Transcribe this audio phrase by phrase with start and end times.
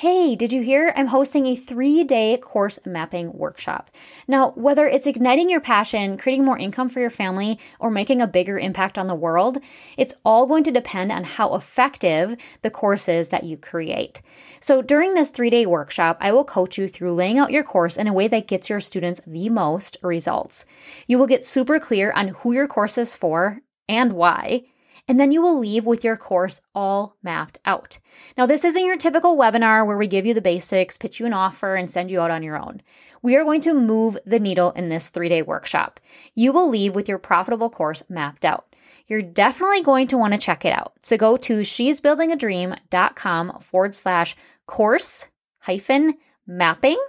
[0.00, 0.92] Hey, did you hear?
[0.94, 3.90] I'm hosting a three day course mapping workshop.
[4.28, 8.26] Now, whether it's igniting your passion, creating more income for your family, or making a
[8.26, 9.56] bigger impact on the world,
[9.96, 14.20] it's all going to depend on how effective the course is that you create.
[14.60, 17.96] So, during this three day workshop, I will coach you through laying out your course
[17.96, 20.66] in a way that gets your students the most results.
[21.06, 24.64] You will get super clear on who your course is for and why
[25.08, 27.98] and then you will leave with your course all mapped out.
[28.36, 31.32] Now, this isn't your typical webinar where we give you the basics, pitch you an
[31.32, 32.82] offer, and send you out on your own.
[33.22, 36.00] We are going to move the needle in this three day workshop.
[36.34, 38.74] You will leave with your profitable course mapped out.
[39.06, 40.94] You're definitely going to want to check it out.
[41.00, 46.14] So go to she'sbuildingadream.com forward slash course hyphen
[46.46, 47.00] mapping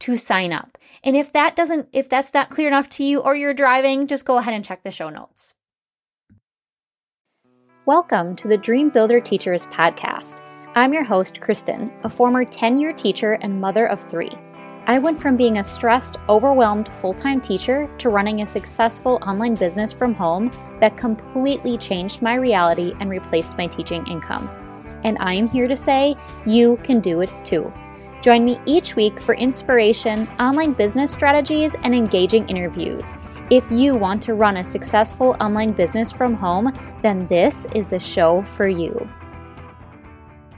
[0.00, 0.76] to sign up.
[1.04, 4.24] And if that doesn't, if that's not clear enough to you or you're driving, just
[4.24, 5.54] go ahead and check the show notes.
[7.86, 10.42] Welcome to the Dream Builder Teachers podcast.
[10.74, 14.32] I'm your host, Kristen, a former 10 year teacher and mother of three.
[14.88, 19.54] I went from being a stressed, overwhelmed full time teacher to running a successful online
[19.54, 24.50] business from home that completely changed my reality and replaced my teaching income.
[25.04, 27.72] And I am here to say you can do it too.
[28.20, 33.14] Join me each week for inspiration, online business strategies, and engaging interviews.
[33.48, 38.00] If you want to run a successful online business from home, then this is the
[38.00, 39.08] show for you.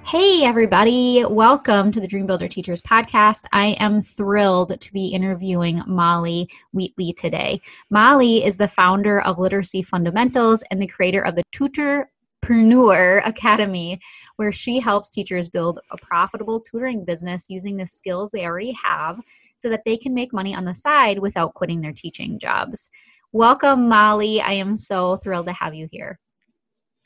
[0.07, 1.23] Hey, everybody.
[1.29, 3.45] Welcome to the Dream Builder Teachers podcast.
[3.53, 7.61] I am thrilled to be interviewing Molly Wheatley today.
[7.91, 14.01] Molly is the founder of Literacy Fundamentals and the creator of the Tutorpreneur Academy,
[14.37, 19.21] where she helps teachers build a profitable tutoring business using the skills they already have
[19.59, 22.91] so that they can make money on the side without quitting their teaching jobs.
[23.33, 24.41] Welcome, Molly.
[24.41, 26.19] I am so thrilled to have you here.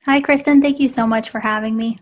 [0.05, 0.63] Hi, Kristen.
[0.63, 1.97] Thank you so much for having me.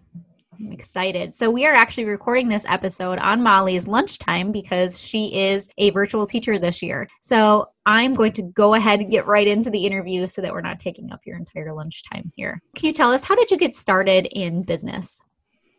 [0.59, 1.33] I'm excited.
[1.33, 6.27] So, we are actually recording this episode on Molly's lunchtime because she is a virtual
[6.27, 7.09] teacher this year.
[7.23, 10.61] So, I'm going to go ahead and get right into the interview so that we're
[10.61, 12.61] not taking up your entire lunchtime here.
[12.77, 15.23] Can you tell us how did you get started in business?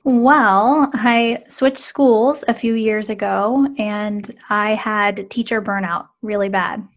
[0.04, 6.88] Well, I switched schools a few years ago and I had teacher burnout really bad.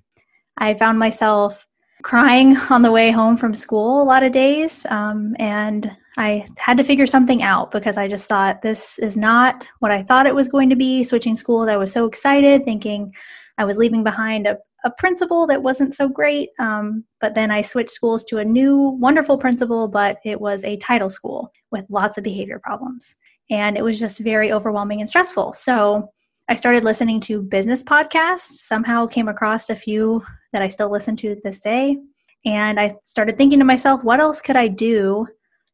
[0.57, 1.67] I found myself
[2.03, 4.87] crying on the way home from school a lot of days.
[4.87, 9.69] Um, and I had to figure something out because I just thought this is not
[9.81, 11.05] what I thought it was going to be.
[11.05, 13.13] Switching schools, I was so excited, thinking
[13.59, 16.51] I was leaving behind a, a principal that wasn't so great.
[16.59, 20.77] Um, but then I switched schools to a new, wonderful principal, but it was a
[20.77, 23.17] title school with lots of behavior problems.
[23.51, 25.55] And it was just very overwhelming and stressful.
[25.55, 26.11] So
[26.49, 31.17] I started listening to business podcasts, somehow came across a few that I still listen
[31.17, 31.97] to this day.
[32.45, 35.27] And I started thinking to myself, what else could I do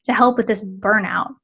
[0.04, 1.34] to help with this burnout?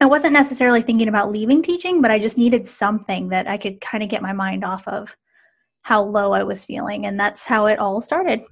[0.00, 3.80] I wasn't necessarily thinking about leaving teaching, but I just needed something that I could
[3.80, 5.16] kind of get my mind off of
[5.82, 7.06] how low I was feeling.
[7.06, 8.42] And that's how it all started.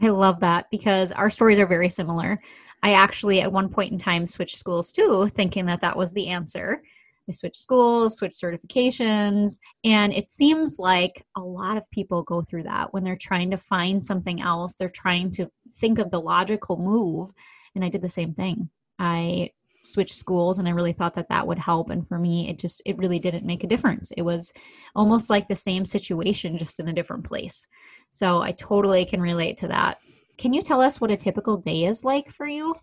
[0.00, 2.40] I love that because our stories are very similar.
[2.82, 6.28] I actually, at one point in time, switched schools too, thinking that that was the
[6.28, 6.82] answer.
[7.28, 12.62] I switched schools, switched certifications, and it seems like a lot of people go through
[12.62, 14.76] that when they're trying to find something else.
[14.76, 17.30] They're trying to think of the logical move,
[17.74, 18.70] and I did the same thing.
[18.98, 19.50] I
[19.82, 22.82] switch schools and i really thought that that would help and for me it just
[22.84, 24.52] it really didn't make a difference it was
[24.94, 27.66] almost like the same situation just in a different place
[28.10, 29.98] so i totally can relate to that
[30.36, 32.74] can you tell us what a typical day is like for you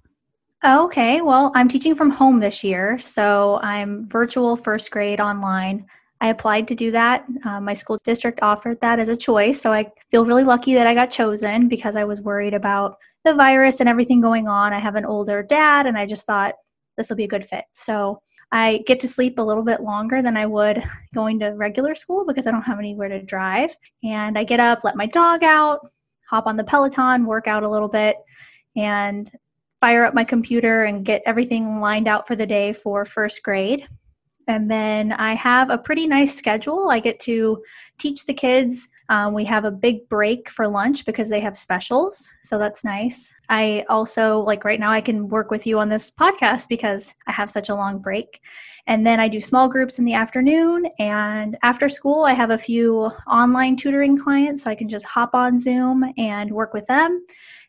[0.65, 5.85] okay well i'm teaching from home this year so i'm virtual first grade online
[6.21, 7.27] I applied to do that.
[7.43, 9.61] Uh, my school district offered that as a choice.
[9.61, 12.95] So I feel really lucky that I got chosen because I was worried about
[13.25, 14.71] the virus and everything going on.
[14.71, 16.55] I have an older dad, and I just thought
[16.97, 17.65] this will be a good fit.
[17.73, 20.83] So I get to sleep a little bit longer than I would
[21.13, 23.75] going to regular school because I don't have anywhere to drive.
[24.03, 25.79] And I get up, let my dog out,
[26.29, 28.17] hop on the Peloton, work out a little bit,
[28.75, 29.29] and
[29.81, 33.87] fire up my computer and get everything lined out for the day for first grade.
[34.47, 36.89] And then I have a pretty nice schedule.
[36.89, 37.63] I get to
[37.97, 38.89] teach the kids.
[39.09, 42.31] Um, we have a big break for lunch because they have specials.
[42.41, 43.33] So that's nice.
[43.49, 47.31] I also, like right now, I can work with you on this podcast because I
[47.31, 48.41] have such a long break.
[48.87, 50.87] And then I do small groups in the afternoon.
[50.99, 54.63] And after school, I have a few online tutoring clients.
[54.63, 57.25] So I can just hop on Zoom and work with them.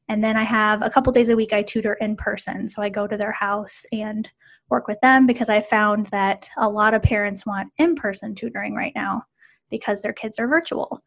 [0.08, 2.68] And then I have a couple days a week I tutor in person.
[2.68, 4.28] So I go to their house and
[4.68, 8.74] work with them because I found that a lot of parents want in person tutoring
[8.74, 9.24] right now
[9.70, 11.02] because their kids are virtual.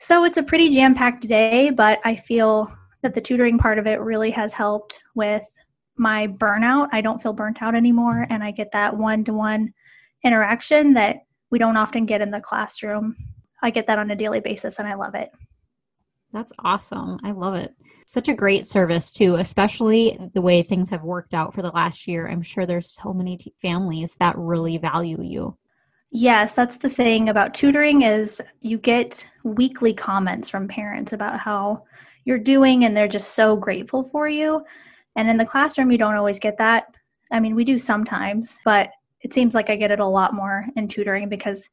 [0.00, 3.86] So it's a pretty jam packed day, but I feel that the tutoring part of
[3.86, 5.42] it really has helped with
[5.96, 6.88] my burnout.
[6.90, 9.74] I don't feel burnt out anymore, and I get that one to one
[10.24, 11.18] interaction that
[11.50, 13.14] we don't often get in the classroom.
[13.62, 15.30] I get that on a daily basis and I love it.
[16.32, 17.18] That's awesome.
[17.24, 17.74] I love it.
[18.06, 22.06] Such a great service too, especially the way things have worked out for the last
[22.06, 22.28] year.
[22.28, 25.58] I'm sure there's so many t- families that really value you.
[26.12, 31.84] Yes, that's the thing about tutoring is you get weekly comments from parents about how
[32.24, 34.64] you're doing and they're just so grateful for you.
[35.16, 36.94] And in the classroom you don't always get that.
[37.30, 38.90] I mean, we do sometimes, but
[39.20, 41.70] it seems like I get it a lot more in tutoring because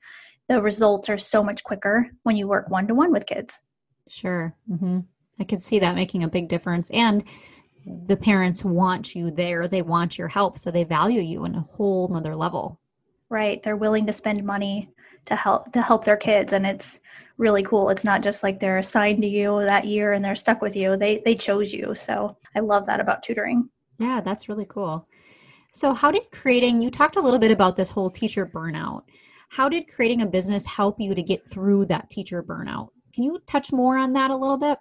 [0.47, 3.63] the results are so much quicker when you work one to one with kids.
[4.07, 4.55] Sure.
[4.69, 4.99] Mm-hmm.
[5.39, 6.89] I could see that making a big difference.
[6.91, 7.23] And
[7.85, 11.61] the parents want you there, they want your help, so they value you in a
[11.61, 12.79] whole nother level.
[13.29, 13.61] Right.
[13.61, 14.89] They're willing to spend money
[15.25, 16.99] to help to help their kids and it's
[17.37, 17.89] really cool.
[17.89, 20.97] It's not just like they're assigned to you that year and they're stuck with you.
[20.97, 21.93] They they chose you.
[21.93, 23.69] So I love that about tutoring.
[23.99, 25.07] Yeah, that's really cool.
[25.69, 29.03] So how did creating you talked a little bit about this whole teacher burnout.
[29.49, 32.89] How did creating a business help you to get through that teacher burnout?
[33.13, 34.77] Can you touch more on that a little bit?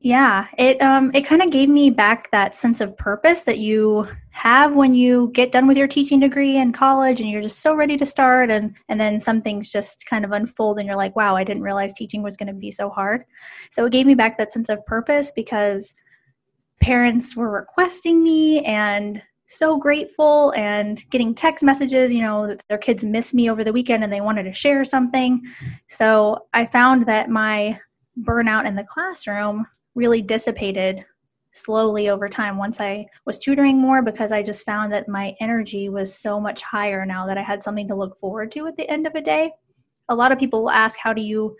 [0.00, 4.06] Yeah, it um it kind of gave me back that sense of purpose that you
[4.30, 7.74] have when you get done with your teaching degree in college and you're just so
[7.74, 11.16] ready to start and and then some things just kind of unfold and you're like,
[11.16, 13.24] "Wow, I didn't realize teaching was going to be so hard."
[13.72, 15.94] So it gave me back that sense of purpose because
[16.80, 22.78] parents were requesting me and so grateful and getting text messages, you know, that their
[22.78, 25.42] kids missed me over the weekend and they wanted to share something.
[25.88, 27.80] So I found that my
[28.22, 29.66] burnout in the classroom
[29.98, 31.04] really dissipated
[31.52, 35.88] slowly over time once I was tutoring more because I just found that my energy
[35.88, 38.88] was so much higher now that I had something to look forward to at the
[38.88, 39.50] end of a day.
[40.08, 41.56] A lot of people will ask, How do you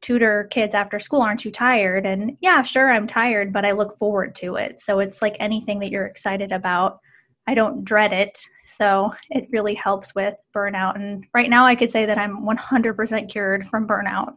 [0.00, 1.20] tutor kids after school?
[1.20, 2.06] Aren't you tired?
[2.06, 4.80] And yeah, sure, I'm tired, but I look forward to it.
[4.80, 7.00] So it's like anything that you're excited about
[7.46, 8.38] I don't dread it.
[8.66, 10.96] So it really helps with burnout.
[10.96, 14.36] And right now, I could say that I'm 100% cured from burnout.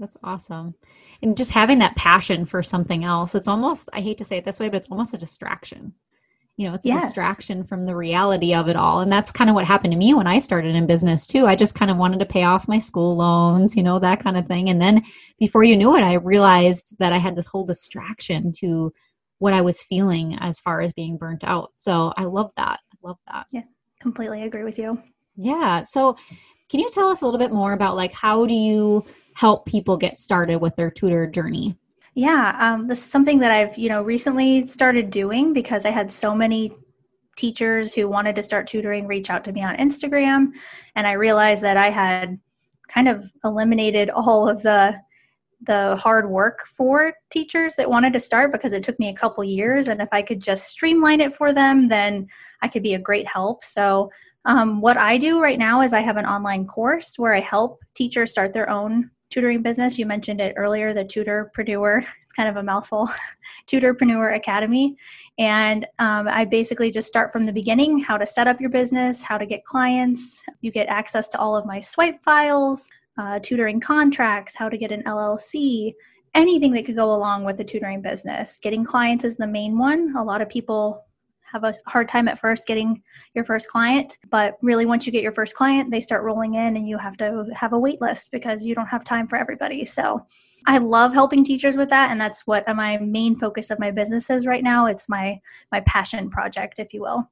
[0.00, 0.74] That's awesome.
[1.22, 4.46] And just having that passion for something else, it's almost, I hate to say it
[4.46, 5.92] this way, but it's almost a distraction.
[6.56, 7.02] You know, it's a yes.
[7.04, 9.00] distraction from the reality of it all.
[9.00, 11.46] And that's kind of what happened to me when I started in business too.
[11.46, 14.36] I just kind of wanted to pay off my school loans, you know, that kind
[14.36, 14.70] of thing.
[14.70, 15.02] And then
[15.38, 18.92] before you knew it, I realized that I had this whole distraction to
[19.38, 21.72] what I was feeling as far as being burnt out.
[21.76, 22.80] So I love that.
[22.92, 23.46] I love that.
[23.52, 23.62] Yeah,
[24.00, 24.98] completely agree with you.
[25.42, 25.82] Yeah.
[25.82, 26.16] So
[26.68, 29.96] can you tell us a little bit more about like how do you help people
[29.96, 31.76] get started with their tutor journey?
[32.14, 36.12] Yeah, um, this is something that I've you know recently started doing because I had
[36.12, 36.72] so many
[37.36, 40.48] teachers who wanted to start tutoring reach out to me on Instagram,
[40.94, 42.38] and I realized that I had
[42.88, 44.94] kind of eliminated all of the
[45.62, 49.44] the hard work for teachers that wanted to start because it took me a couple
[49.44, 52.26] years and if i could just streamline it for them then
[52.62, 54.10] i could be a great help so
[54.44, 57.80] um, what i do right now is i have an online course where i help
[57.94, 59.98] teachers start their own tutoring business.
[59.98, 62.04] You mentioned it earlier the tutorpreneur.
[62.30, 63.10] It's kind of a mouthful.
[63.66, 64.94] Tutorpreneur academy.
[65.38, 69.20] And um, i basically just start from the beginning how to set up your business
[69.20, 70.44] how to get clients.
[70.60, 72.88] You get access to all of my swipe files
[73.18, 75.92] uh, tutoring contracts, how to get an LLC,
[76.34, 78.60] anything that could go along with the tutoring business.
[78.60, 80.14] Getting clients is the main one.
[80.16, 81.04] A lot of people
[81.52, 83.02] have a hard time at first getting
[83.34, 86.76] your first client, but really once you get your first client, they start rolling in
[86.76, 89.84] and you have to have a wait list because you don't have time for everybody.
[89.84, 90.24] So
[90.66, 94.30] I love helping teachers with that and that's what my main focus of my business
[94.30, 94.86] is right now.
[94.86, 95.40] It's my
[95.72, 97.28] my passion project, if you will.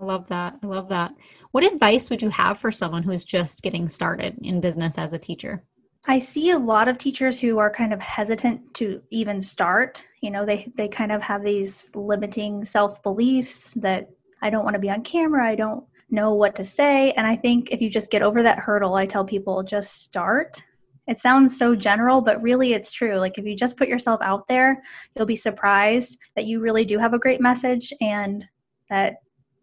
[0.00, 0.58] I love that.
[0.62, 1.14] I love that.
[1.52, 5.12] What advice would you have for someone who is just getting started in business as
[5.12, 5.64] a teacher?
[6.08, 10.04] I see a lot of teachers who are kind of hesitant to even start.
[10.20, 14.08] You know, they they kind of have these limiting self-beliefs that
[14.42, 17.34] I don't want to be on camera, I don't know what to say, and I
[17.34, 20.62] think if you just get over that hurdle, I tell people just start.
[21.08, 23.16] It sounds so general, but really it's true.
[23.16, 24.82] Like if you just put yourself out there,
[25.16, 28.44] you'll be surprised that you really do have a great message and
[28.90, 29.16] that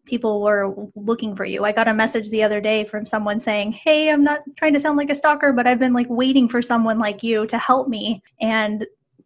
[0.06, 1.64] people were looking for you.
[1.64, 4.80] I got a message the other day from someone saying, Hey, I'm not trying to
[4.80, 7.88] sound like a stalker, but I've been like waiting for someone like you to help
[7.88, 8.22] me.
[8.42, 8.86] And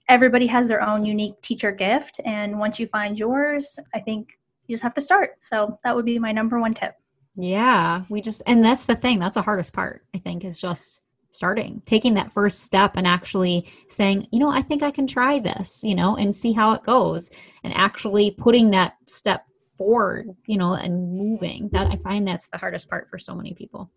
[0.09, 2.19] everybody has their own unique teacher gift.
[2.25, 5.35] And once you find yours, I think you just have to start.
[5.39, 6.95] So that would be my number one tip.
[7.35, 8.03] Yeah.
[8.09, 11.81] We just, and that's the thing, that's the hardest part, I think, is just starting,
[11.85, 15.83] taking that first step and actually saying, you know, I think I can try this,
[15.83, 17.29] you know, and see how it goes,
[17.63, 21.69] and actually putting that step forward, you know, and moving.
[21.71, 23.89] That I find that's the hardest part for so many people.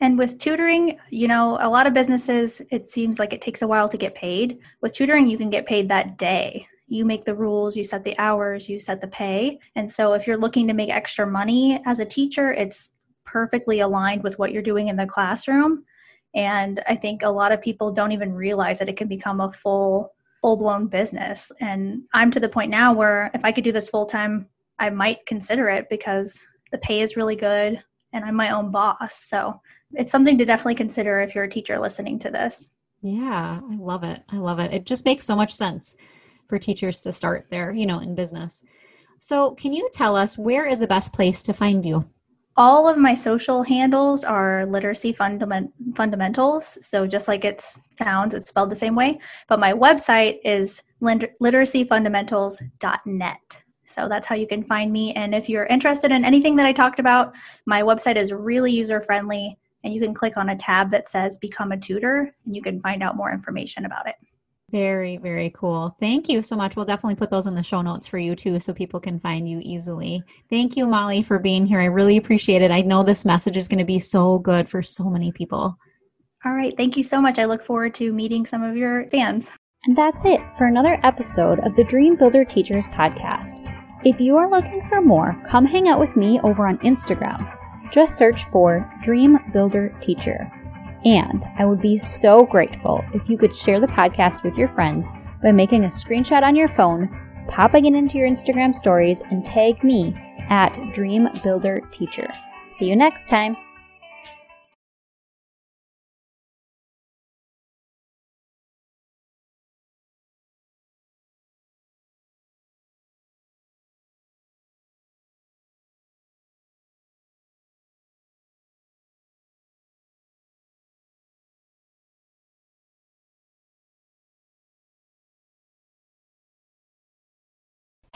[0.00, 3.68] And with tutoring, you know, a lot of businesses, it seems like it takes a
[3.68, 4.58] while to get paid.
[4.80, 6.66] With tutoring, you can get paid that day.
[6.88, 9.60] You make the rules, you set the hours, you set the pay.
[9.76, 12.90] And so if you're looking to make extra money as a teacher, it's
[13.24, 15.84] perfectly aligned with what you're doing in the classroom.
[16.34, 19.52] And I think a lot of people don't even realize that it can become a
[19.52, 21.52] full full blown business.
[21.60, 24.48] And I'm to the point now where if I could do this full time,
[24.82, 27.80] I might consider it because the pay is really good
[28.12, 29.14] and I'm my own boss.
[29.14, 29.60] So
[29.92, 32.70] it's something to definitely consider if you're a teacher listening to this.
[33.00, 34.24] Yeah, I love it.
[34.28, 34.74] I love it.
[34.74, 35.96] It just makes so much sense
[36.48, 38.64] for teachers to start there, you know, in business.
[39.20, 42.10] So, can you tell us where is the best place to find you?
[42.56, 46.84] All of my social handles are literacy fundament- fundamentals.
[46.84, 47.62] So, just like it
[47.96, 49.20] sounds, it's spelled the same way.
[49.48, 53.61] But my website is literacyfundamentals.net.
[53.84, 55.12] So that's how you can find me.
[55.14, 57.32] And if you're interested in anything that I talked about,
[57.66, 61.38] my website is really user friendly and you can click on a tab that says
[61.38, 64.14] Become a Tutor and you can find out more information about it.
[64.70, 65.94] Very, very cool.
[66.00, 66.76] Thank you so much.
[66.76, 69.46] We'll definitely put those in the show notes for you too so people can find
[69.46, 70.22] you easily.
[70.48, 71.78] Thank you, Molly, for being here.
[71.78, 72.70] I really appreciate it.
[72.70, 75.76] I know this message is going to be so good for so many people.
[76.44, 76.74] All right.
[76.74, 77.38] Thank you so much.
[77.38, 79.50] I look forward to meeting some of your fans.
[79.84, 83.68] And that's it for another episode of the Dream Builder Teachers podcast.
[84.04, 87.58] If you are looking for more, come hang out with me over on Instagram
[87.92, 90.50] just search for Dream Builder Teacher.
[91.04, 95.10] And I would be so grateful if you could share the podcast with your friends
[95.42, 97.10] by making a screenshot on your phone,
[97.48, 100.14] popping it into your Instagram stories, and tag me
[100.48, 102.28] at Dream Builder Teacher.
[102.66, 103.56] See you next time.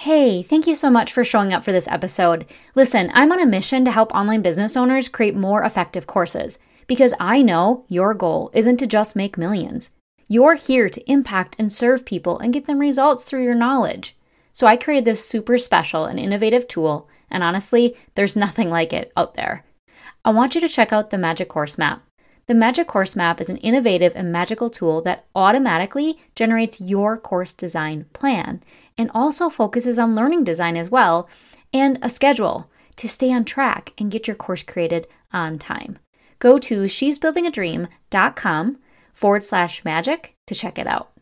[0.01, 2.45] Hey, thank you so much for showing up for this episode.
[2.75, 7.15] Listen, I'm on a mission to help online business owners create more effective courses because
[7.19, 9.91] I know your goal isn't to just make millions.
[10.29, 14.15] You're here to impact and serve people and get them results through your knowledge.
[14.53, 19.13] So I created this super special and innovative tool, and honestly, there's nothing like it
[19.17, 19.65] out there.
[20.27, 22.03] I want you to check out the Magic Course Map.
[22.49, 27.53] The Magic Course Map is an innovative and magical tool that automatically generates your course
[27.53, 28.63] design plan
[28.99, 31.29] and also focuses on learning design as well
[31.73, 35.99] and a schedule to stay on track and get your course created on time.
[36.39, 38.79] Go to she'sbuildingadream.com
[39.13, 41.13] forward slash magic to check it out.